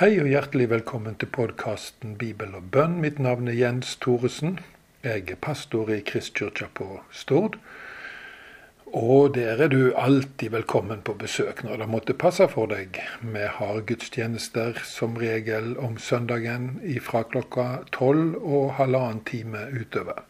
Hei 0.00 0.14
og 0.16 0.30
hjertelig 0.32 0.70
velkommen 0.70 1.18
til 1.20 1.28
podkasten 1.28 2.14
Bibel 2.16 2.54
og 2.56 2.70
bønn. 2.72 2.94
Mitt 3.02 3.18
navn 3.20 3.50
er 3.52 3.56
Jens 3.58 3.98
Thoresen. 4.00 4.54
Jeg 5.04 5.26
er 5.28 5.36
pastor 5.44 5.90
i 5.92 5.98
Kristkirka 6.00 6.70
på 6.72 6.86
Stord. 7.12 7.58
Og 8.96 9.34
der 9.34 9.60
er 9.60 9.68
du 9.68 9.92
alltid 9.92 10.54
velkommen 10.54 11.02
på 11.04 11.12
besøk 11.20 11.60
når 11.66 11.82
det 11.82 11.90
måtte 11.92 12.16
passe 12.16 12.48
for 12.48 12.72
deg. 12.72 12.96
Vi 13.20 13.44
har 13.58 13.84
gudstjenester 13.90 14.80
som 14.88 15.20
regel 15.20 15.74
om 15.76 16.00
søndagen 16.00 16.78
fra 17.04 17.20
klokka 17.34 17.68
tolv 17.92 18.40
og 18.40 18.78
halvannen 18.80 19.20
time 19.28 19.66
utover. 19.76 20.24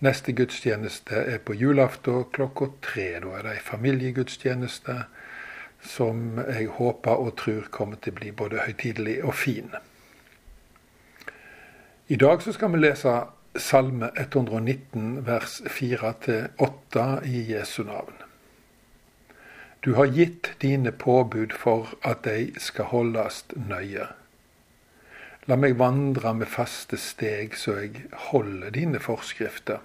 Neste 0.00 0.32
gudstjeneste 0.32 1.26
er 1.36 1.44
på 1.44 1.52
julaften 1.52 2.24
klokka 2.32 2.72
tre. 2.80 3.10
Da 3.20 3.36
er 3.42 3.44
det 3.44 3.58
ei 3.58 3.66
familiegudstjeneste 3.68 5.02
som 5.82 6.40
jeg 6.44 6.68
håper 6.76 7.22
og 7.22 7.36
tror 7.40 7.68
kommer 7.72 8.00
til 8.00 8.14
å 8.14 8.20
bli 8.20 8.32
både 8.36 8.64
høytidelig 8.66 9.20
og 9.24 9.34
fin. 9.34 9.70
I 12.10 12.16
dag 12.18 12.42
så 12.42 12.52
skal 12.52 12.72
vi 12.74 12.82
lese 12.82 13.12
Salme 13.58 14.12
119 14.14 15.26
vers 15.26 15.60
4-8 15.66 17.06
i 17.26 17.42
Jesu 17.50 17.82
navn. 17.82 18.14
Du 19.80 19.94
har 19.94 20.12
gitt 20.12 20.52
dine 20.62 20.92
påbud 20.92 21.54
for 21.56 21.94
at 22.06 22.22
de 22.24 22.52
skal 22.60 22.90
holdes 22.92 23.44
nøye. 23.56 24.06
La 25.48 25.56
meg 25.56 25.78
vandre 25.80 26.34
med 26.36 26.50
faste 26.52 26.98
steg 27.00 27.56
så 27.58 27.78
jeg 27.80 28.04
holder 28.30 28.70
dine 28.76 29.00
forskrifter. 29.02 29.80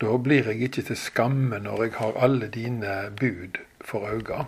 Da 0.00 0.16
blir 0.18 0.50
jeg 0.50 0.62
ikke 0.66 0.82
til 0.88 0.98
skamme 0.98 1.60
når 1.62 1.82
jeg 1.84 1.92
har 2.00 2.20
alle 2.26 2.48
dine 2.50 2.94
bud 3.20 3.60
for 3.80 4.08
øynene. 4.10 4.46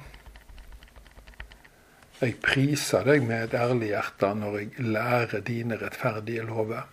Jeg 2.21 2.39
priser 2.41 3.05
deg 3.05 3.27
med 3.29 3.45
et 3.45 3.55
ærlig 3.55 3.91
hjerte 3.93 4.31
når 4.35 4.59
jeg 4.59 4.87
lærer 4.89 5.43
dine 5.45 5.77
rettferdige 5.77 6.47
lover. 6.49 6.87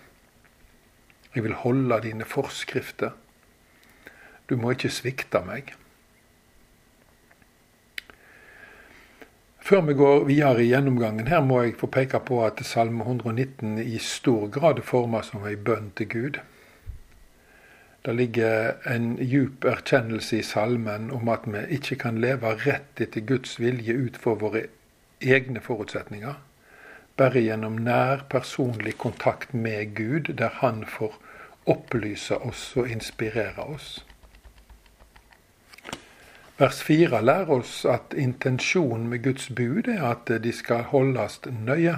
Jeg 1.36 1.44
vil 1.44 1.54
holde 1.54 2.02
dine 2.04 2.26
forskrifter. 2.26 3.16
Du 4.50 4.58
må 4.60 4.74
ikke 4.76 4.92
svikte 4.92 5.40
meg. 5.48 5.72
Før 9.64 9.82
vi 9.88 9.94
går 9.96 10.26
videre 10.28 10.60
i 10.60 10.68
gjennomgangen, 10.68 11.28
her 11.32 11.40
må 11.42 11.62
jeg 11.64 11.78
få 11.80 11.88
peke 11.88 12.20
på 12.20 12.42
at 12.46 12.60
Salme 12.68 13.06
119 13.08 13.78
i 13.80 13.98
stor 13.98 14.50
grad 14.52 14.82
er 14.82 14.86
formet 14.86 15.30
som 15.30 15.46
ei 15.48 15.56
bønn 15.56 15.94
til 15.96 16.10
Gud. 16.12 16.40
Det 18.06 18.14
ligger 18.14 18.74
en 18.96 19.18
djup 19.18 19.64
erkjennelse 19.66 20.38
i 20.38 20.44
salmen 20.44 21.12
om 21.12 21.30
at 21.32 21.46
vi 21.48 21.62
ikke 21.78 21.96
kan 22.02 22.18
leve 22.20 22.50
rett 22.66 23.00
etter 23.02 23.24
Guds 23.24 23.60
vilje 23.60 23.94
ut 23.96 24.18
for 24.20 24.36
våre 24.36 24.66
egne 25.24 25.62
forutsetninger. 25.64 26.36
Bare 27.16 27.44
gjennom 27.46 27.78
nær 27.86 28.26
personlig 28.30 28.98
kontakt 28.98 29.54
med 29.54 29.96
Gud, 29.96 30.34
der 30.36 30.50
Han 30.60 30.84
får 30.86 31.16
opplyse 31.66 32.38
oss 32.38 32.74
og 32.76 32.90
inspirere 32.92 33.64
oss. 33.64 34.06
Vers 36.58 36.84
4 36.84 37.22
lærer 37.22 37.50
oss 37.50 37.86
at 37.86 38.14
intensjonen 38.18 39.08
med 39.08 39.24
Guds 39.24 39.50
bud 39.50 39.88
er 39.88 40.04
at 40.12 40.44
de 40.44 40.52
skal 40.52 40.84
holdes 40.92 41.40
nøye. 41.46 41.98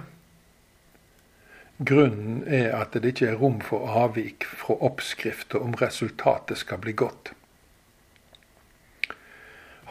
Grunnen 1.77 2.43
er 2.47 2.71
at 2.77 2.93
det 2.95 3.09
ikke 3.11 3.33
er 3.33 3.39
rom 3.41 3.57
for 3.59 3.89
avvik 3.99 4.45
fra 4.47 4.77
oppskrifta 4.87 5.59
om 5.59 5.73
resultatet 5.81 6.61
skal 6.61 6.79
bli 6.79 6.93
godt. 6.95 7.33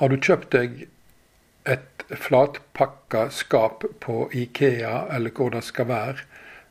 Har 0.01 0.09
du 0.09 0.17
kjøpt 0.17 0.55
deg 0.57 0.87
et 1.69 2.07
flatpakka 2.09 3.27
skap 3.31 3.85
på 4.01 4.17
Ikea, 4.33 5.05
eller 5.13 5.31
hvor 5.37 5.53
det 5.53 5.61
skal 5.65 5.89
være, 5.93 6.25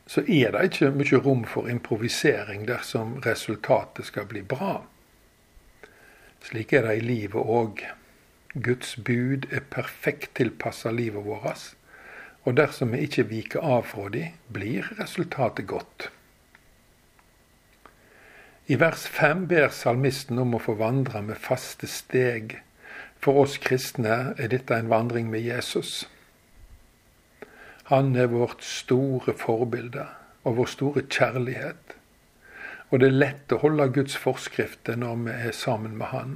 så 0.09 0.25
er 0.25 0.51
det 0.51 0.63
ikke 0.67 0.91
mye 0.97 1.21
rom 1.25 1.45
for 1.47 1.69
improvisering 1.69 2.65
dersom 2.67 3.19
resultatet 3.25 4.09
skal 4.09 4.25
bli 4.29 4.41
bra. 4.41 4.81
Slik 6.43 6.73
er 6.73 6.89
det 6.89 6.97
i 6.99 7.05
livet 7.05 7.39
òg. 7.39 7.85
Guds 8.53 8.97
bud 8.97 9.47
er 9.53 9.63
perfekt 9.69 10.35
tilpassa 10.41 10.91
livet 10.91 11.23
vårt 11.25 11.69
og 12.43 12.57
dersom 12.59 12.91
vi 12.91 13.05
ikke 13.05 13.27
viker 13.29 13.63
av 13.63 13.87
fra 13.93 14.09
dem, 14.11 14.35
blir 14.51 14.89
resultatet 14.99 15.67
godt. 15.67 16.09
I 18.67 18.77
vers 18.79 19.03
fem 19.11 19.45
ber 19.47 19.69
salmisten 19.75 20.39
om 20.39 20.55
å 20.55 20.61
få 20.63 20.77
vandre 20.79 21.19
med 21.23 21.39
faste 21.39 21.87
steg. 21.87 22.57
For 23.19 23.39
oss 23.43 23.57
kristne 23.63 24.35
er 24.39 24.51
dette 24.51 24.75
en 24.75 24.91
vandring 24.91 25.29
med 25.31 25.43
Jesus. 25.43 26.05
Han 27.91 28.15
er 28.15 28.31
vårt 28.31 28.63
store 28.63 29.35
forbilde 29.35 30.05
og 30.43 30.57
vår 30.59 30.71
store 30.71 31.03
kjærlighet. 31.07 31.95
Og 32.91 33.01
det 33.01 33.09
er 33.09 33.19
lett 33.19 33.51
å 33.55 33.59
holde 33.63 33.89
Guds 33.95 34.15
forskrifter 34.19 34.99
når 34.99 35.19
vi 35.25 35.35
er 35.49 35.55
sammen 35.55 35.97
med 35.99 36.11
Han. 36.15 36.35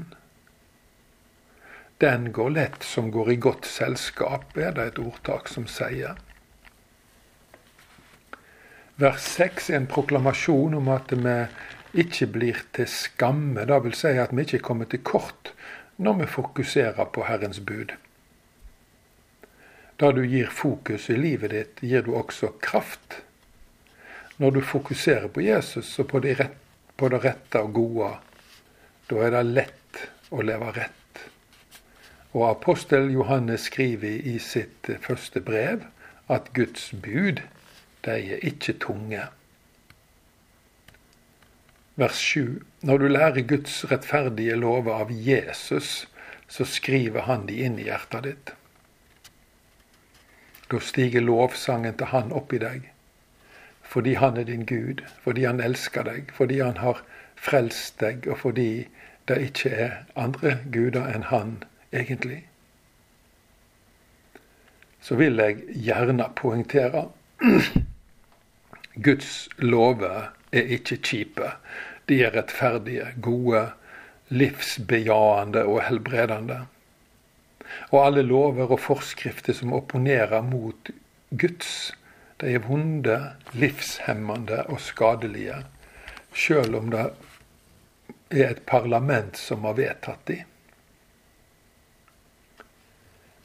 Den 1.97 2.31
går 2.31 2.49
lett 2.49 2.83
som 2.83 3.11
går 3.11 3.31
i 3.31 3.35
godt 3.41 3.65
selskap, 3.65 4.57
er 4.57 4.75
det 4.77 4.83
et 4.91 4.99
ordtak 5.01 5.49
som 5.49 5.65
sier. 5.65 6.19
Vers 9.01 9.21
6 9.37 9.71
er 9.71 9.79
en 9.79 9.89
proklamasjon 9.89 10.77
om 10.77 10.91
at 10.93 11.13
vi 11.13 11.37
ikke 12.01 12.27
blir 12.33 12.61
til 12.73 12.89
skamme. 12.89 13.65
Det 13.65 13.79
vil 13.85 13.97
si 13.97 14.13
at 14.17 14.33
vi 14.33 14.45
ikke 14.45 14.61
kommer 14.69 14.89
til 14.89 15.01
kort 15.05 15.53
når 15.97 16.19
vi 16.19 16.29
fokuserer 16.29 17.09
på 17.13 17.25
Herrens 17.25 17.59
bud. 17.65 17.93
Da 19.97 20.11
du 20.13 20.21
gir 20.25 20.49
fokus 20.53 21.09
i 21.09 21.17
livet 21.17 21.53
ditt, 21.53 21.81
gir 21.81 22.05
du 22.05 22.13
også 22.13 22.51
kraft. 22.61 23.23
Når 24.37 24.51
du 24.57 24.61
fokuserer 24.61 25.27
på 25.33 25.41
Jesus 25.41 25.95
og 25.97 26.11
på 26.11 26.21
det, 26.21 26.37
rette, 26.37 27.61
og 27.61 27.73
gode, 27.73 28.11
da 29.09 29.23
er 29.25 29.33
det 29.33 29.43
lett 29.49 30.03
å 30.29 30.45
leve 30.45 30.69
rett. 30.77 31.06
Og 32.37 32.49
apostel 32.49 33.07
Johannes 33.11 33.61
skriver 33.65 34.19
i 34.29 34.35
sitt 34.37 34.89
første 35.01 35.41
brev 35.41 35.87
at 36.29 36.51
Guds 36.53 36.91
bud, 37.03 37.39
de 38.05 38.17
er 38.33 38.43
ikke 38.45 38.75
tunge. 38.83 39.23
Vers 41.95 42.19
7. 42.21 42.61
Når 42.81 42.97
du 42.97 43.07
lærer 43.07 43.41
Guds 43.41 43.79
rettferdige 43.91 44.55
lover 44.55 44.93
av 44.93 45.09
Jesus, 45.11 46.05
så 46.47 46.65
skriver 46.65 47.25
han 47.25 47.47
de 47.47 47.55
inn 47.65 47.79
i 47.81 47.87
hjertet 47.87 48.27
ditt. 48.27 48.51
Da 50.69 50.81
stiger 50.83 51.25
lovsangen 51.25 51.97
til 51.97 52.11
Han 52.11 52.29
opp 52.37 52.53
i 52.53 52.59
deg. 52.61 52.85
Fordi 53.81 54.13
Han 54.21 54.37
er 54.37 54.45
din 54.51 54.67
Gud, 54.69 55.01
fordi 55.25 55.47
Han 55.49 55.63
elsker 55.63 56.05
deg, 56.05 56.29
fordi 56.37 56.59
Han 56.61 56.77
har 56.85 57.01
frelst 57.33 57.97
deg, 58.05 58.29
og 58.29 58.37
fordi 58.45 58.85
det 59.27 59.41
ikke 59.49 59.73
er 59.73 59.97
andre 60.13 60.59
guder 60.69 61.09
enn 61.15 61.27
Han 61.33 61.57
egentlig, 61.93 62.41
så 65.01 65.15
vil 65.15 65.39
jeg 65.39 65.61
gjerne 65.87 66.29
poengtere 66.35 67.07
Guds 69.07 69.47
lover 69.61 70.31
er 70.51 70.71
ikke 70.77 70.97
kjipe. 71.05 71.51
De 72.09 72.17
er 72.25 72.33
rettferdige, 72.33 73.11
gode, 73.21 73.67
livsbejaende 74.33 75.63
og 75.69 75.83
helbredende. 75.85 76.63
Og 77.91 77.99
alle 78.05 78.23
lover 78.25 78.73
og 78.73 78.81
forskrifter 78.81 79.53
som 79.53 79.75
opponerer 79.77 80.41
mot 80.41 80.89
Guds, 81.29 81.93
de 82.41 82.53
er 82.55 82.63
vonde, 82.65 83.17
livshemmende 83.53 84.63
og 84.71 84.81
skadelige, 84.81 85.61
sjøl 86.33 86.75
om 86.77 86.91
det 86.93 87.05
er 88.31 88.51
et 88.51 88.65
parlament 88.65 89.37
som 89.37 89.65
har 89.67 89.77
vedtatt 89.77 90.25
dem. 90.29 90.56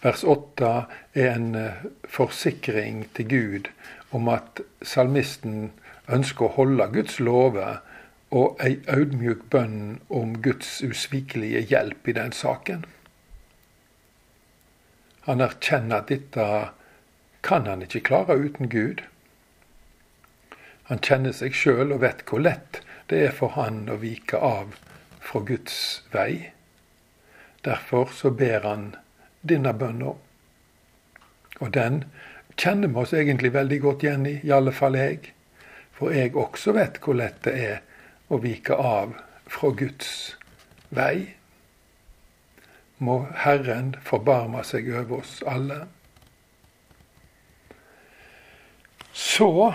Vers 0.02 0.24
8 0.24 0.70
er 1.14 1.34
en 1.36 1.54
eh, 1.54 1.84
forsikring 2.10 3.04
til 3.14 3.28
Gud 3.28 3.70
om 4.10 4.28
at 4.28 4.60
salmisten 4.82 5.70
ønsker 6.10 6.48
å 6.48 6.54
holde 6.56 6.88
Guds 6.92 7.20
lover, 7.22 7.80
og 8.32 8.60
ei 8.64 8.78
audmjuk 8.88 9.44
bønn 9.52 10.00
om 10.08 10.38
Guds 10.42 10.80
usvikelige 10.82 11.60
hjelp 11.68 12.08
i 12.08 12.14
den 12.16 12.32
saken. 12.32 12.86
Han 15.28 15.44
erkjenner 15.44 16.00
at 16.00 16.08
dette 16.08 16.46
kan 17.44 17.68
han 17.68 17.84
ikke 17.84 18.02
klare 18.08 18.38
uten 18.40 18.72
Gud. 18.72 19.04
Han 20.88 21.04
kjenner 21.04 21.36
seg 21.36 21.54
sjøl 21.54 21.92
og 21.92 22.00
vet 22.02 22.24
hvor 22.26 22.42
lett 22.42 22.80
det 23.12 23.20
er 23.28 23.36
for 23.36 23.54
han 23.54 23.84
å 23.92 24.00
vike 24.00 24.40
av 24.40 24.74
fra 25.20 25.44
Guds 25.46 25.76
vei. 26.10 26.50
Derfor 27.62 28.10
så 28.16 28.32
ber 28.34 28.64
han 28.66 28.88
denne 29.42 29.72
bønna. 29.74 30.14
Og 31.60 31.72
den 31.74 32.04
kjenner 32.56 32.88
vi 32.88 33.02
oss 33.02 33.14
egentlig 33.16 33.52
veldig 33.54 33.80
godt 33.82 34.04
igjen 34.06 34.26
i, 34.26 34.36
i 34.42 34.52
alle 34.54 34.74
fall 34.74 34.98
jeg. 34.98 35.32
For 35.96 36.14
jeg 36.14 36.36
også 36.36 36.74
vet 36.76 37.00
hvor 37.02 37.18
lett 37.18 37.42
det 37.46 37.54
er 37.58 37.80
å 38.32 38.40
vike 38.42 38.76
av 38.76 39.14
fra 39.50 39.72
Guds 39.76 40.12
vei. 40.90 41.34
Må 43.02 43.24
Herren 43.44 43.96
forbarme 44.06 44.62
seg 44.66 44.88
over 44.92 45.20
oss 45.22 45.40
alle. 45.48 45.82
Så 49.12 49.72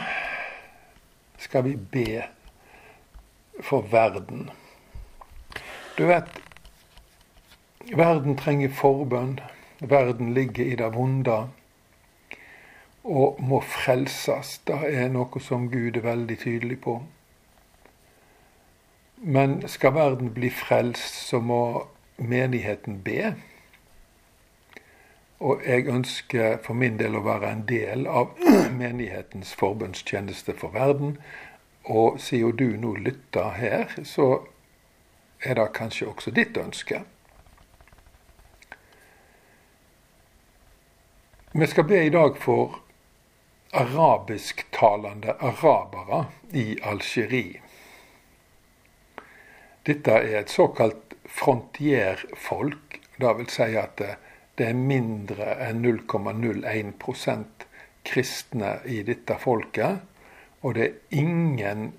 skal 1.38 1.68
vi 1.68 1.75
be 1.75 2.24
for 3.64 3.86
verden. 3.92 4.50
Du 5.98 6.06
vet, 6.06 6.28
verden 7.94 8.38
trenger 8.38 8.74
forbønn. 8.74 9.38
Verden 9.80 10.34
ligger 10.34 10.66
i 10.66 10.76
det 10.76 10.90
vonde 10.94 11.38
og 13.08 13.38
må 13.40 13.60
frelses. 13.62 14.58
Det 14.68 14.80
er 14.90 15.12
noe 15.14 15.42
som 15.44 15.70
Gud 15.72 15.98
er 15.98 16.06
veldig 16.06 16.38
tydelig 16.42 16.80
på. 16.84 16.98
Men 19.18 19.62
skal 19.68 19.96
verden 19.96 20.34
bli 20.34 20.50
frelst, 20.54 21.16
så 21.30 21.40
må 21.40 21.88
menigheten 22.18 23.02
be. 23.04 23.34
Og 25.40 25.62
jeg 25.66 25.88
ønsker 25.88 26.58
for 26.66 26.74
min 26.74 26.98
del 26.98 27.16
å 27.16 27.24
være 27.26 27.52
en 27.54 27.64
del 27.70 28.08
av 28.10 28.34
menighetens 28.82 29.54
forbønnstjeneste 29.58 30.58
for 30.58 30.74
verden. 30.74 31.18
Og 31.86 32.20
siden 32.22 32.58
du 32.58 32.68
nå 32.82 32.96
lytter 32.96 33.54
her, 33.58 33.94
så 34.04 34.42
er 35.46 35.56
det 35.56 35.70
kanskje 35.78 36.10
også 36.10 36.34
ditt 36.34 36.58
ønske. 36.58 37.04
Vi 41.52 41.68
skal 41.68 41.84
be 41.84 42.04
i 42.04 42.10
dag 42.10 42.38
for 42.38 42.76
arabisktalende 43.72 45.32
arabere 45.40 46.26
i 46.52 46.76
Algerie. 46.84 47.62
Dette 49.88 50.12
er 50.12 50.42
et 50.42 50.52
såkalt 50.52 51.16
frontierfolk. 51.24 53.00
Vil 53.18 53.48
si 53.48 53.70
at 53.80 54.04
det 54.60 54.68
er 54.68 54.76
mindre 54.76 55.56
enn 55.70 55.80
0,01% 55.86 57.66
kristne 58.04 58.74
i 58.84 59.00
dette 59.08 59.40
folket. 59.40 60.04
Og 60.68 60.76
det 60.76 60.84
er 60.90 61.24
ingen 61.24 61.94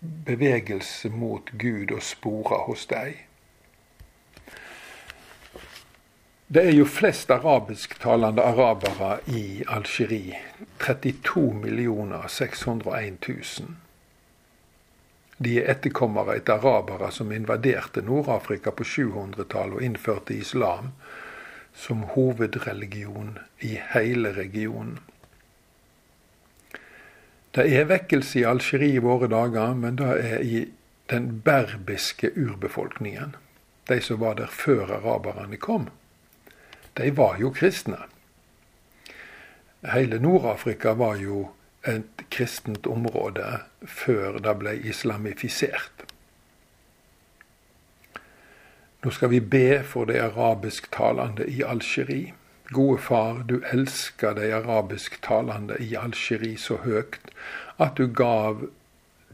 bevegelse 0.00 1.12
mot 1.12 1.52
Gud 1.60 1.92
å 1.92 2.00
spore 2.00 2.64
hos 2.70 2.88
dem. 2.88 3.25
Det 6.48 6.62
er 6.62 6.76
jo 6.76 6.84
flest 6.86 7.30
arabisktalende 7.34 8.42
arabere 8.42 9.16
i 9.26 9.64
Algerie. 9.66 10.38
32 10.78 12.28
601 12.28 13.28
000. 13.28 13.72
De 15.38 15.56
er 15.58 15.72
etterkommere 15.74 16.36
etter 16.38 16.60
arabere 16.60 17.10
som 17.10 17.32
invaderte 17.34 18.04
Nord-Afrika 18.06 18.70
på 18.70 18.86
700-tallet 18.86 19.80
og 19.80 19.82
innførte 19.88 20.38
islam 20.38 20.94
som 21.74 22.06
hovedreligion 22.14 23.34
i 23.66 23.74
hele 23.96 24.30
regionen. 24.38 25.00
Det 27.58 27.66
er 27.74 27.90
vekkelse 27.90 28.44
i 28.44 28.46
Algerie 28.46 29.00
i 29.00 29.02
våre 29.02 29.26
dager, 29.34 29.74
men 29.74 29.98
det 29.98 30.14
er 30.30 30.40
i 30.46 30.64
den 31.10 31.40
berbiske 31.42 32.30
urbefolkningen. 32.38 33.34
De 33.90 34.00
som 34.00 34.22
var 34.22 34.38
der 34.38 34.46
før 34.46 35.00
araberne 35.02 35.58
kom 35.58 35.90
de 36.96 37.10
var 37.10 37.36
jo 37.40 37.50
kristne. 37.50 37.98
Hele 39.86 40.18
Nord-Afrika 40.18 40.94
var 40.98 41.16
jo 41.20 41.48
et 41.86 42.24
kristent 42.30 42.86
område 42.86 43.60
før 43.86 44.40
det 44.42 44.54
ble 44.58 44.74
islamifisert. 44.90 46.06
Nå 49.04 49.12
skal 49.14 49.30
vi 49.30 49.40
be 49.40 49.82
for 49.86 50.08
de 50.08 50.18
arabisktalende 50.18 51.46
i 51.46 51.62
Algerie. 51.62 52.32
Gode 52.74 52.98
far, 52.98 53.44
du 53.46 53.60
elsker 53.70 54.34
de 54.34 54.48
arabisktalende 54.54 55.76
i 55.78 55.94
Algerie 55.94 56.58
så 56.58 56.80
høyt 56.82 57.20
at 57.78 57.94
du 58.00 58.08
gav 58.10 58.64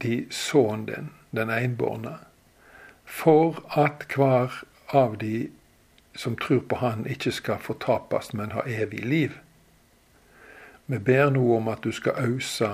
de 0.03 0.25
sønnen 0.29 0.85
din, 0.85 1.09
den 1.31 1.49
enbårne, 1.49 2.19
for 3.05 3.63
at 3.79 4.05
hver 4.13 4.61
av 4.93 5.17
de 5.17 5.47
som 6.15 6.35
tror 6.35 6.59
på 6.59 6.75
Han, 6.75 7.07
ikke 7.07 7.31
skal 7.31 7.59
fortapes, 7.59 8.33
men 8.33 8.51
ha 8.51 8.61
evig 8.67 9.05
liv. 9.05 9.37
Vi 10.85 10.99
ber 10.99 11.29
nå 11.31 11.43
om 11.57 11.67
at 11.71 11.83
du 11.83 11.91
skal 11.91 12.19
ause 12.19 12.69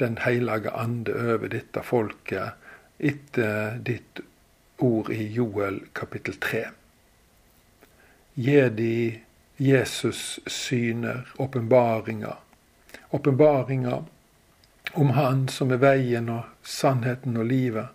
Den 0.00 0.16
hellige 0.18 0.70
ande 0.72 1.12
over 1.12 1.50
dette 1.52 1.82
folket 1.84 2.56
etter 2.98 3.74
ditt 3.84 4.20
ord 4.80 5.10
i 5.12 5.26
Joel 5.34 5.82
kapittel 5.92 6.38
3. 6.40 6.62
Gi 8.34 8.62
de 8.78 9.20
Jesus 9.60 10.40
syner, 10.46 11.28
åpenbaringer. 11.36 12.36
Åpenbaringer 13.10 14.04
om 14.92 15.10
Han 15.10 15.48
som 15.48 15.72
er 15.72 15.82
veien 15.84 16.32
og 16.32 16.48
sannheten 16.64 17.36
og 17.36 17.44
livet. 17.44 17.92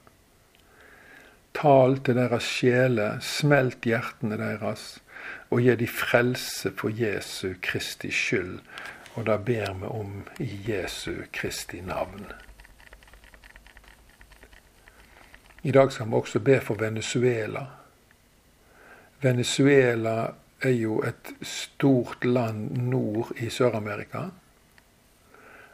Tal 1.56 2.00
til 2.04 2.18
deres 2.19 2.44
sjeler, 2.44 3.19
smelt 3.24 3.86
hjertene 3.88 4.38
deres, 4.40 4.98
og 5.50 5.62
gi 5.63 5.75
de 5.80 5.88
frelse 5.88 6.72
for 6.78 6.92
Jesu 6.92 7.54
Kristi 7.63 8.12
skyld. 8.12 8.60
Og 9.16 9.25
det 9.25 9.38
ber 9.48 9.74
vi 9.80 9.88
om 9.88 10.25
i 10.44 10.50
Jesu 10.68 11.13
Kristi 11.34 11.80
navn. 11.81 12.25
I 15.63 15.72
dag 15.72 15.92
skal 15.92 16.07
vi 16.07 16.13
også 16.13 16.40
be 16.40 16.60
for 16.62 16.75
Venezuela. 16.75 17.66
Venezuela 19.22 20.34
er 20.62 20.75
jo 20.75 21.00
et 21.01 21.31
stort 21.42 22.25
land 22.25 22.78
nord 22.78 23.31
i 23.38 23.50
Sør-Amerika 23.50 24.28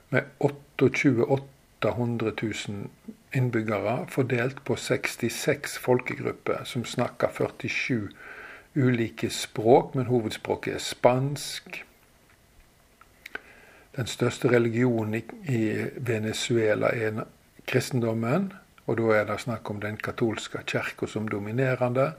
med 0.09 0.21
28 0.39 1.25
800 1.25 2.33
000 2.41 2.87
innbyggere 3.33 4.05
fordelt 4.09 4.63
på 4.65 4.75
66 4.75 5.77
folkegrupper 5.77 6.63
som 6.63 6.85
snakker 6.85 7.27
47 7.27 8.09
ulike 8.75 9.29
språk, 9.29 9.95
men 9.95 10.05
hovedspråket 10.05 10.75
er 10.75 10.83
spansk. 10.83 11.83
Den 13.95 14.07
største 14.07 14.51
religionen 14.51 15.23
i 15.51 15.63
Venezuela 15.97 16.91
er 16.95 17.25
kristendommen, 17.67 18.53
og 18.87 18.97
da 18.97 19.15
er 19.15 19.25
det 19.27 19.41
snakk 19.43 19.69
om 19.69 19.81
den 19.81 19.97
katolske 19.97 20.63
kirka 20.67 21.07
som 21.07 21.27
dominerende, 21.27 22.11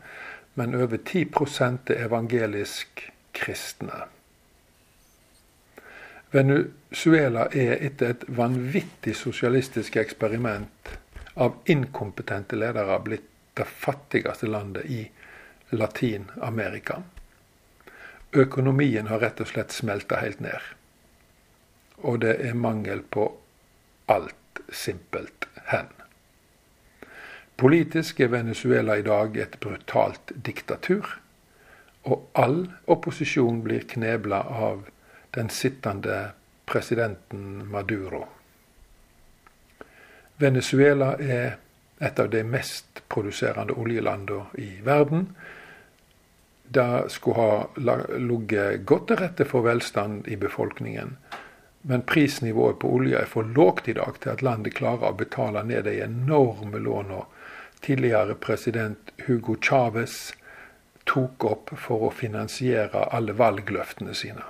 men 0.55 0.75
over 0.75 0.97
10 0.97 1.23
er 1.89 2.07
evangelisk 2.07 3.13
kristne. 3.33 4.05
Venezuela 6.33 7.49
er 7.53 7.77
etter 7.81 8.11
et 8.11 8.25
vanvittig 8.29 9.17
sosialistisk 9.17 9.97
eksperiment 9.97 10.82
av 11.35 11.55
inkompetente 11.65 12.57
ledere 12.57 12.99
blitt 13.01 13.29
det 13.55 13.65
fattigste 13.65 14.47
landet 14.47 14.85
i 14.85 15.11
Latin-Amerika. 15.71 17.03
Økonomien 18.33 19.07
har 19.07 19.21
rett 19.21 19.41
og 19.45 19.51
slett 19.53 19.73
smelta 19.73 20.21
helt 20.23 20.41
ned. 20.41 20.61
Og 22.01 22.23
det 22.25 22.39
er 22.41 22.57
mangel 22.57 23.03
på 23.05 23.27
alt 24.13 24.63
simpelt 24.73 25.49
hen. 25.69 25.91
Politisk 27.57 28.21
er 28.21 28.33
Venezuela 28.33 28.97
i 28.99 29.05
dag 29.07 29.37
et 29.37 29.61
brutalt 29.61 30.33
diktatur, 30.35 31.07
og 32.03 32.25
all 32.33 32.65
opposisjon 32.91 33.61
blir 33.63 33.85
knebla 33.89 34.41
av 34.43 34.89
den 35.37 35.53
sittende 35.53 36.33
presidenten 36.67 37.69
Maduro. 37.71 38.25
Venezuela 40.43 41.15
er 41.19 41.59
et 42.03 42.19
av 42.19 42.31
de 42.33 42.43
mest 42.43 43.03
produserende 43.13 43.77
oljelandene 43.79 44.59
i 44.59 44.71
verden. 44.83 45.29
Det 46.73 47.05
skulle 47.15 47.37
ha 47.37 48.19
ligget 48.19 48.87
godt 48.89 49.11
til 49.11 49.21
rette 49.21 49.47
for 49.47 49.67
velstand 49.67 50.27
i 50.29 50.39
befolkningen. 50.41 51.17
Men 51.83 52.03
prisnivået 52.07 52.79
på 52.79 52.91
olje 52.95 53.19
er 53.19 53.31
for 53.31 53.43
lågt 53.43 53.89
i 53.89 53.97
dag 53.99 54.19
til 54.23 54.35
at 54.35 54.43
landet 54.43 54.75
klarer 54.79 55.11
å 55.11 55.19
betale 55.19 55.65
ned 55.67 55.85
de 55.87 55.99
enorme 56.05 56.79
lånene 56.79 57.27
tidligere 57.83 58.35
president 58.39 59.11
Hugo 59.27 59.57
Chávez 59.59 60.33
tok 61.05 61.45
opp 61.45 61.73
for 61.75 62.07
å 62.07 62.13
finansiere 62.15 63.09
alle 63.11 63.35
valgløftene 63.35 64.15
sine. 64.15 64.47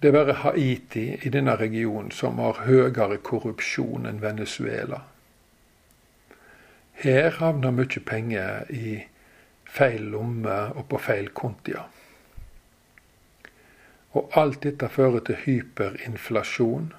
Det 0.00 0.08
er 0.08 0.14
bare 0.14 0.34
Haiti 0.44 1.06
i 1.26 1.30
denne 1.34 1.56
regionen 1.58 2.12
som 2.14 2.38
har 2.38 2.60
høyere 2.68 3.18
korrupsjon 3.18 4.06
enn 4.06 4.20
Venezuela. 4.22 5.00
Her 7.02 7.34
havner 7.40 7.74
mye 7.74 8.02
penger 8.06 8.70
i 8.70 9.00
feil 9.66 10.06
lomme 10.14 10.58
og 10.78 10.86
på 10.92 11.02
feil 11.02 11.32
kontier. 11.34 11.90
Og 14.14 14.38
alt 14.38 14.62
dette 14.62 14.88
fører 14.88 15.22
til 15.26 15.42
hyperinflasjon. 15.44 16.90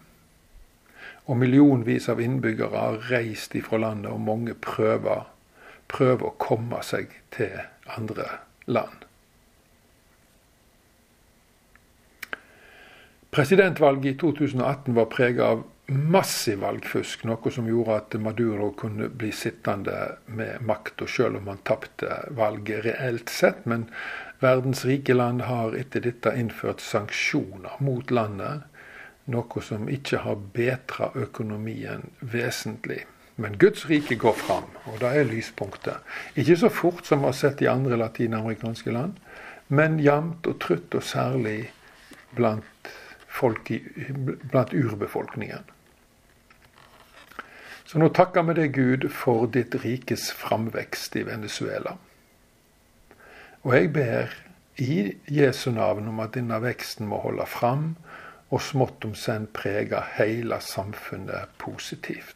Og 1.30 1.38
millionvis 1.38 2.08
av 2.12 2.20
innbyggere 2.24 2.84
har 2.84 3.04
reist 3.10 3.56
ifra 3.56 3.80
landet, 3.80 4.12
og 4.12 4.24
mange 4.28 4.56
prøver, 4.56 5.28
prøver 5.88 6.30
å 6.30 6.38
komme 6.42 6.84
seg 6.84 7.16
til 7.36 7.62
andre 7.96 8.28
land. 8.68 9.09
Presidentvalget 13.32 14.16
i 14.16 14.18
2018 14.18 14.96
var 14.96 15.06
preget 15.06 15.44
av 15.46 15.64
massiv 15.90 16.64
valgfusk, 16.64 17.26
noe 17.30 17.52
som 17.54 17.68
gjorde 17.70 17.98
at 17.98 18.16
Maduro 18.22 18.72
kunne 18.78 19.10
bli 19.10 19.30
sittende 19.34 20.16
med 20.26 20.64
makta, 20.66 21.08
selv 21.08 21.38
om 21.38 21.50
han 21.52 21.62
tapte 21.66 22.24
valget 22.38 22.86
reelt 22.86 23.30
sett. 23.30 23.66
Men 23.70 23.86
verdens 24.42 24.86
rike 24.86 25.14
land 25.14 25.46
har 25.46 25.78
etter 25.78 26.06
dette 26.06 26.34
innført 26.38 26.82
sanksjoner 26.82 27.78
mot 27.86 28.12
landet, 28.12 28.66
noe 29.30 29.62
som 29.62 29.90
ikke 29.90 30.24
har 30.26 30.42
betra 30.56 31.12
økonomien 31.14 32.10
vesentlig. 32.20 33.04
Men 33.40 33.56
Guds 33.62 33.86
rike 33.88 34.18
går 34.20 34.36
fram, 34.36 34.68
og 34.90 35.00
det 35.00 35.14
er 35.16 35.30
lyspunktet. 35.30 36.02
Ikke 36.36 36.58
så 36.60 36.70
fort 36.74 37.06
som 37.08 37.22
vi 37.22 37.30
har 37.30 37.38
sett 37.38 37.62
i 37.64 37.70
andre 37.72 37.98
latinamerikanske 38.02 38.92
land, 38.92 39.16
men 39.70 40.02
jevnt 40.02 40.50
og 40.50 40.58
trutt, 40.60 40.98
og 40.98 41.06
særlig 41.06 41.70
blant, 42.36 42.66
i, 43.70 43.80
blant 44.52 44.74
urbefolkningen. 44.74 45.64
Så 47.86 47.98
nå 47.98 48.10
takker 48.14 48.46
vi 48.46 48.54
deg, 48.60 48.76
Gud, 48.76 49.08
for 49.10 49.48
ditt 49.50 49.74
rikes 49.82 50.28
framvekst 50.38 51.16
i 51.18 51.24
Venezuela. 51.26 51.96
Og 53.66 53.74
jeg 53.74 53.92
ber 53.96 54.36
i 54.80 55.16
Jesu 55.26 55.72
navn 55.74 56.08
om 56.12 56.22
at 56.24 56.36
denne 56.38 56.60
veksten 56.62 57.10
må 57.10 57.18
holde 57.24 57.48
fram, 57.50 57.96
og 58.50 58.62
smått 58.66 59.06
om 59.06 59.16
senn 59.18 59.48
prege 59.54 60.02
hele 60.16 60.58
samfunnet 60.62 61.52
positivt. 61.62 62.36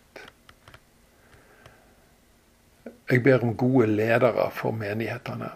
Jeg 3.10 3.24
ber 3.26 3.44
om 3.46 3.56
gode 3.58 3.88
ledere 3.90 4.50
for 4.54 4.76
menighetene. 4.76 5.52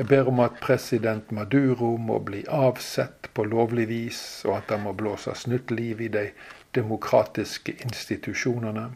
Jeg 0.00 0.08
ber 0.08 0.28
om 0.30 0.38
at 0.40 0.54
president 0.64 1.28
Maduro 1.30 1.90
må 2.00 2.14
bli 2.24 2.38
avsett 2.48 3.26
på 3.36 3.44
lovlig 3.44 3.84
vis, 3.90 4.20
og 4.48 4.54
at 4.54 4.70
det 4.72 4.78
må 4.80 4.94
blåses 4.96 5.42
nytt 5.52 5.74
liv 5.76 6.00
i 6.00 6.08
de 6.08 6.22
demokratiske 6.72 7.74
institusjonene. 7.84 8.86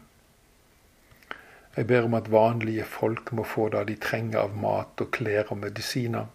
Jeg 1.77 1.87
ber 1.93 2.09
om 2.09 2.17
at 2.17 2.31
vanlige 2.33 2.89
folk 2.89 3.29
må 3.37 3.45
få 3.45 3.69
det 3.77 3.85
de 3.91 3.99
trenger 4.07 4.47
av 4.47 4.57
mat 4.65 5.05
og 5.05 5.13
klær 5.13 5.53
og 5.53 5.61
medisiner. 5.67 6.25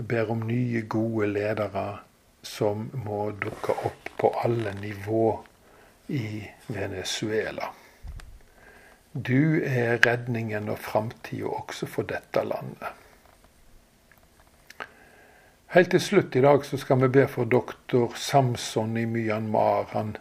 Jeg 0.00 0.08
ber 0.08 0.32
om 0.32 0.48
nye, 0.48 0.86
gode 0.88 1.28
ledere 1.36 1.86
som 2.40 2.88
må 3.04 3.32
dukke 3.36 3.76
opp 3.90 4.12
på 4.16 4.34
alle 4.48 4.72
nivå 4.80 5.26
i 6.08 6.46
Venezuela. 6.72 7.74
Du 9.12 9.60
er 9.60 9.98
redningen 10.06 10.72
og 10.72 10.80
framtida 10.80 11.58
også 11.60 11.96
for 11.98 12.08
dette 12.08 12.40
landet. 12.56 13.02
Helt 15.74 15.90
til 15.90 16.00
slutt 16.00 16.36
i 16.38 16.40
dag 16.44 16.62
så 16.64 16.78
skal 16.78 17.00
vi 17.00 17.08
be 17.10 17.24
for 17.26 17.44
doktor 17.50 18.12
Samson 18.14 18.96
i 18.96 19.02
Myanmar. 19.04 19.88
Han 19.90 20.12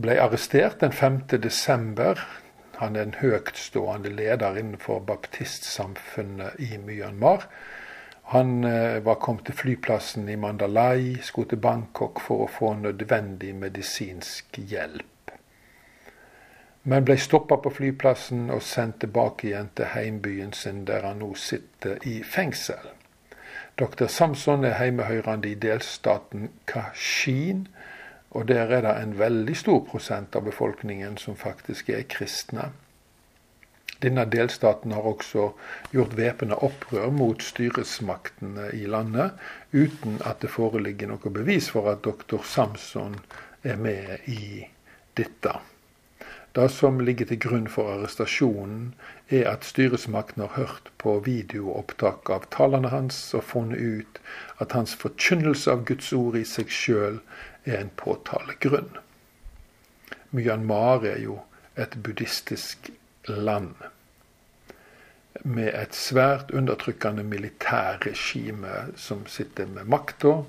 ble 0.00 0.14
arrestert 0.22 0.80
den 0.80 0.92
5. 0.92 1.20
desember. 1.42 2.22
Han 2.78 2.96
er 2.96 3.02
en 3.04 3.18
høytstående 3.20 4.08
leder 4.08 4.56
innenfor 4.56 5.04
baptistsamfunnet 5.04 6.56
i 6.64 6.78
Myanmar. 6.80 7.44
Han 8.32 8.64
eh, 8.64 9.04
var 9.04 9.20
kommet 9.20 9.44
til 9.44 9.54
flyplassen 9.54 10.28
i 10.28 10.36
Mandalay, 10.36 11.16
skulle 11.22 11.52
til 11.52 11.60
Bangkok 11.60 12.20
for 12.20 12.46
å 12.46 12.50
få 12.52 12.72
nødvendig 12.80 13.54
medisinsk 13.54 14.62
hjelp. 14.64 15.32
Men 16.88 17.04
ble 17.04 17.18
stoppa 17.20 17.60
på 17.60 17.74
flyplassen 17.82 18.48
og 18.48 18.64
sendt 18.64 19.02
tilbake 19.04 19.50
igjen 19.50 19.68
til 19.76 19.92
heimbyen 19.92 20.56
sin, 20.56 20.86
der 20.88 21.04
han 21.04 21.20
nå 21.20 21.34
sitter 21.36 22.00
i 22.08 22.22
fengsel. 22.24 22.96
Dr. 23.78 24.06
Samson 24.06 24.64
er 24.64 24.74
hjemmehørende 24.82 25.52
i 25.52 25.54
delstaten 25.54 26.48
Kashin, 26.66 27.68
og 28.30 28.48
der 28.48 28.72
er 28.74 28.82
det 28.82 28.94
en 29.02 29.18
veldig 29.18 29.54
stor 29.56 29.84
prosent 29.86 30.34
av 30.36 30.48
befolkningen 30.48 31.16
som 31.16 31.36
faktisk 31.38 31.92
er 31.94 32.02
kristne. 32.10 32.72
Denne 34.02 34.24
delstaten 34.30 34.92
har 34.94 35.06
også 35.06 35.52
gjort 35.94 36.16
væpna 36.18 36.58
opprør 36.62 37.10
mot 37.14 37.42
styresmaktene 37.42 38.68
i 38.74 38.84
landet, 38.86 39.38
uten 39.72 40.18
at 40.26 40.42
det 40.42 40.50
foreligger 40.50 41.10
noe 41.10 41.34
bevis 41.34 41.70
for 41.70 41.90
at 41.90 42.02
doktor 42.06 42.42
Samson 42.42 43.14
er 43.62 43.78
med 43.78 44.26
i 44.26 44.66
dette. 45.18 45.54
Det 46.56 46.68
som 46.72 47.00
ligger 47.00 47.28
til 47.28 47.40
grunn 47.44 47.66
for 47.68 47.90
arrestasjonen, 47.92 48.94
er 49.28 49.50
at 49.50 49.66
styresmakten 49.68 50.42
har 50.42 50.54
hørt 50.56 50.88
på 50.98 51.18
videoopptak 51.26 52.30
av 52.32 52.46
talene 52.54 52.88
hans 52.92 53.18
og 53.36 53.44
funnet 53.50 53.78
ut 53.78 54.20
at 54.64 54.72
hans 54.72 54.94
forkynnelse 54.96 55.70
av 55.70 55.84
Guds 55.90 56.08
ord 56.16 56.38
i 56.40 56.46
seg 56.48 56.72
sjøl 56.72 57.20
er 57.64 57.82
en 57.82 57.92
påtalegrunn. 58.00 58.96
Myanmar 60.32 61.04
er 61.08 61.20
jo 61.22 61.38
et 61.76 61.94
buddhistisk 62.02 62.90
land 63.28 63.76
med 65.44 65.68
et 65.74 65.94
svært 65.94 66.50
undertrykkende 66.50 67.22
militærregime 67.22 68.88
som 68.96 69.26
sitter 69.30 69.68
med 69.70 69.86
makta, 69.88 70.40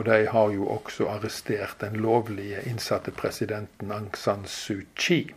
og 0.00 0.06
de 0.06 0.30
har 0.32 0.52
jo 0.54 0.64
også 0.72 1.10
arrestert 1.12 1.82
den 1.82 1.98
lovlige 2.00 2.62
innsatte 2.64 3.12
presidenten 3.12 3.90
Aung 3.92 4.14
San 4.16 4.46
Suu 4.48 4.86
Kyi. 4.96 5.34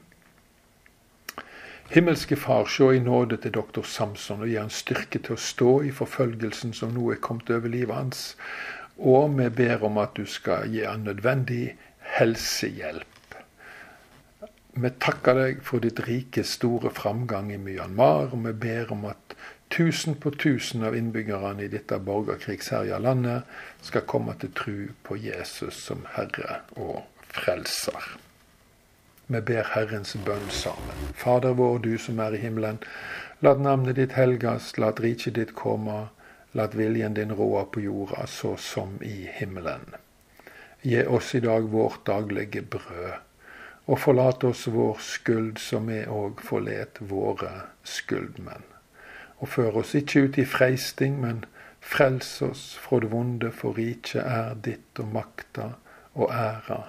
Himmelske 1.91 2.37
Far, 2.39 2.69
se 2.71 2.87
i 2.95 3.01
nåde 3.03 3.37
til 3.43 3.51
doktor 3.51 3.83
Samson 3.83 4.45
og 4.45 4.47
gi 4.47 4.55
han 4.55 4.71
styrke 4.71 5.19
til 5.19 5.35
å 5.35 5.41
stå 5.49 5.73
i 5.83 5.91
forfølgelsen 5.91 6.71
som 6.73 6.93
nå 6.95 7.09
er 7.11 7.19
kommet 7.19 7.51
over 7.51 7.67
livet 7.73 7.91
hans. 7.97 8.21
Og 8.95 9.35
vi 9.35 9.49
ber 9.51 9.83
om 9.83 9.99
at 9.99 10.15
du 10.15 10.23
skal 10.23 10.71
gi 10.71 10.85
han 10.87 11.03
nødvendig 11.09 11.75
helsehjelp. 12.15 13.35
Vi 14.79 14.93
takker 15.03 15.41
deg 15.41 15.59
for 15.67 15.83
ditt 15.83 15.99
rike, 16.07 16.47
store 16.47 16.93
framgang 16.95 17.51
i 17.51 17.59
Myanmar, 17.59 18.31
og 18.31 18.47
vi 18.47 18.55
ber 18.63 18.95
om 18.95 19.03
at 19.11 19.35
Tusen 19.73 20.15
på 20.15 20.31
tusen 20.31 20.83
av 20.83 20.95
innbyggerne 20.97 21.63
i 21.63 21.67
dette 21.67 21.97
borgerkrigsherja 21.99 22.99
landet 23.01 23.47
skal 23.81 24.03
komme 24.05 24.35
til 24.37 24.51
tru 24.53 24.81
på 25.01 25.15
Jesus 25.17 25.79
som 25.87 26.03
Herre 26.13 26.59
og 26.77 26.99
Frelser. 27.33 28.11
Vi 29.33 29.39
ber 29.41 29.71
Herrens 29.73 30.11
bønn 30.27 30.45
sammen. 30.53 30.99
Fader 31.17 31.55
vår, 31.57 31.79
du 31.81 31.97
som 31.97 32.21
er 32.21 32.37
i 32.37 32.41
himmelen. 32.43 32.77
La 33.41 33.55
navnet 33.57 33.97
ditt 33.97 34.13
helgas, 34.13 34.75
la 34.77 34.91
riket 34.93 35.39
ditt 35.39 35.55
komme. 35.57 36.03
La 36.53 36.67
viljen 36.69 37.17
din 37.17 37.33
råde 37.33 37.63
på 37.73 37.81
jorda, 37.81 38.27
så 38.29 38.53
som 38.61 38.99
i 39.01 39.23
himmelen. 39.39 39.87
Gi 40.83 41.01
oss 41.07 41.31
i 41.33 41.41
dag 41.41 41.65
vårt 41.73 42.05
daglige 42.05 42.61
brød, 42.61 43.17
og 43.89 43.99
forlat 44.05 44.45
oss 44.45 44.67
vår 44.67 45.01
skyld, 45.01 45.57
som 45.57 45.89
vi 45.89 46.03
òg 46.05 46.45
forlet 46.45 47.01
våre 47.09 47.55
skyldmenn 47.95 48.72
og 49.43 49.49
før 49.51 49.81
oss 49.81 49.91
ikke 49.99 50.21
ut 50.23 50.37
i 50.39 50.45
freisting, 50.47 51.17
men 51.19 51.43
frels 51.83 52.37
oss 52.45 52.77
fra 52.79 53.01
det 53.03 53.09
vonde, 53.11 53.51
for 53.51 53.75
riket 53.75 54.23
er 54.23 54.55
ditt 54.63 55.01
og 55.03 55.09
makta 55.17 55.73
og 56.15 56.31
æra 56.31 56.79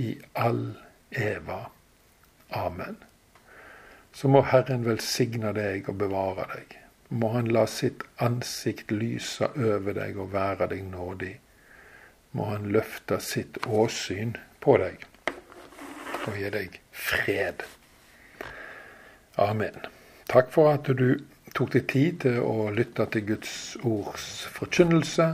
i 0.00 0.14
all 0.32 0.70
eva. 1.12 1.66
Amen. 2.56 2.96
Så 4.12 4.32
må 4.32 4.40
Herren 4.48 4.86
velsigne 4.88 5.52
deg 5.52 5.90
og 5.92 6.00
bevare 6.00 6.48
deg. 6.54 6.78
Må 7.10 7.34
Han 7.36 7.52
la 7.52 7.66
sitt 7.68 8.02
ansikt 8.24 8.90
lyse 8.92 9.44
over 9.52 9.92
deg 10.00 10.16
og 10.16 10.32
være 10.32 10.72
deg 10.72 10.88
nådig. 10.88 11.36
Må 12.32 12.48
Han 12.54 12.72
løfte 12.72 13.20
sitt 13.20 13.60
åsyn 13.66 14.36
på 14.64 14.80
deg 14.80 15.04
og 16.24 16.36
gi 16.36 16.48
deg 16.52 16.80
fred. 16.92 17.62
Amen. 19.36 19.76
Takk 20.28 20.50
for 20.52 20.72
at 20.72 20.88
du 20.88 21.20
tok 21.54 21.72
deg 21.76 21.86
tid 21.90 22.20
til 22.24 22.40
å 22.42 22.68
lytte 22.74 23.06
til 23.12 23.26
Guds 23.32 23.52
ords 23.86 24.28
forkynnelse, 24.56 25.28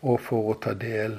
og 0.00 0.20
for 0.24 0.52
å 0.52 0.58
ta 0.64 0.74
del 0.78 1.18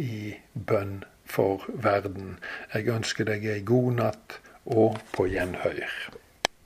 i 0.00 0.32
bønn 0.54 1.02
for 1.28 1.66
verden. 1.84 2.36
Jeg 2.74 2.92
ønsker 2.92 3.28
deg 3.28 3.44
ei 3.44 3.60
god 3.66 4.00
natt 4.00 4.40
og 4.64 5.00
på 5.12 5.28
gjenhør. 5.32 6.21